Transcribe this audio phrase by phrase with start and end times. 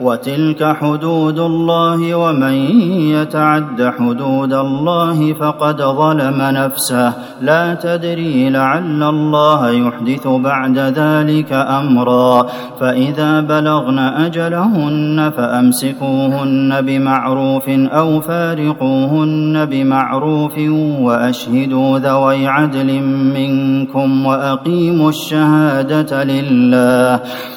[0.00, 7.12] وتلك حدود الله ومن يتعد حدود الله فقد ظلم نفسه.
[7.40, 12.46] لا تدري لعل الله يحدث بعد ذلك أمرا.
[12.80, 20.58] فإذا بلغن أجلهن فأمسكوهن بمعروف أو فارقوهن بمعروف
[21.00, 23.00] وأشهدوا ذوي عدل
[23.34, 27.20] منكم وأقيموا الشهادة لله.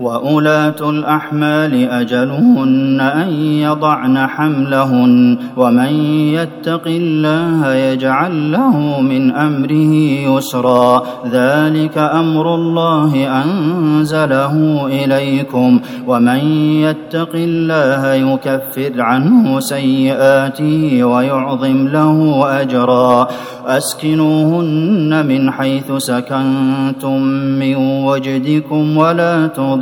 [0.00, 5.92] وأولات الأحمال أجلهن أن يضعن حملهن ومن
[6.34, 9.94] يتق الله يجعل له من أمره
[10.34, 16.38] يسرا ذلك أمر الله أنزله إليكم ومن
[16.82, 23.28] يتق الله يكفر عنه سيئاته ويعظم له أجرا
[23.66, 27.22] أسكنوهن من حيث سكنتم
[27.58, 29.46] من وجدكم ولا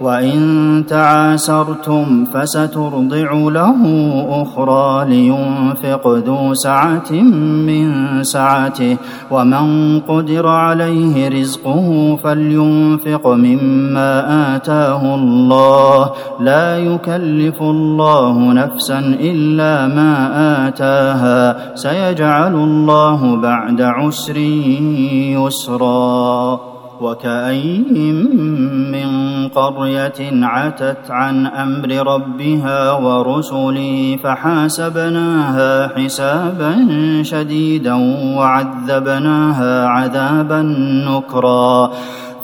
[0.00, 3.80] وإن تعاسرتم فسترضع له
[4.42, 7.12] أخرى لينفق ذو سعة
[7.66, 7.88] من
[8.24, 8.96] سعته
[9.30, 16.10] ومن قدر عليه رزقه فلينفق مما آتاه الله.
[16.40, 20.12] لا يكلف الله نفسا إلا ما
[20.68, 24.36] آتاها سيجعل الله بعد عسر
[25.36, 26.60] يسرا.
[27.00, 28.14] وكأين
[28.90, 36.72] من قرية عتت عن أمر ربها ورسله فحاسبناها حسابا
[37.22, 37.94] شديدا
[38.36, 40.62] وعذبناها عذابا
[41.08, 41.90] نكرا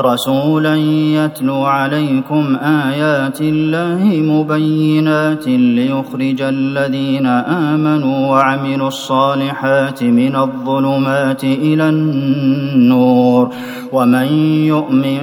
[0.00, 0.76] رسولا
[1.16, 13.50] يتلو عليكم آيات الله مبينات ليخرج الذين آمنوا وعملوا الصالحات من الظلمات إلى النور.
[13.92, 14.26] ومن
[14.66, 15.22] يؤمن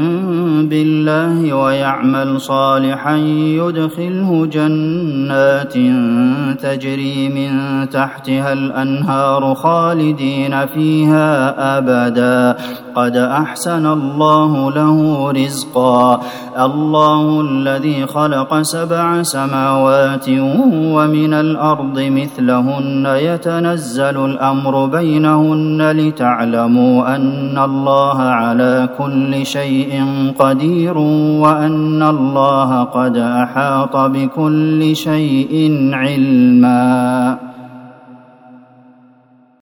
[0.70, 3.16] بالله ويعمل صالحا
[3.60, 5.74] يدخله جنات
[6.64, 7.52] تجري من
[7.90, 12.58] تحتها الأنهار خالدين فيها أبدا.
[12.96, 16.22] قد أحسن الله له رزقا.
[16.58, 20.30] الله الذي خلق سبع سماوات
[20.96, 23.06] ومن الأرض مثلهن.
[23.06, 30.06] يتنزل الأمر بينهن لتعلموا أن الله على كل شيء
[30.40, 30.98] قدير
[31.42, 37.51] وأن الله قد أحاط بكل شيء علما.